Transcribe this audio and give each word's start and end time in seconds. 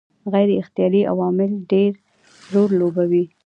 غیر 0.33 0.49
اختیاري 0.61 1.01
عوامل 1.11 1.51
ډېر 1.71 1.91
رول 2.53 2.71
لوبوي. 2.79 3.25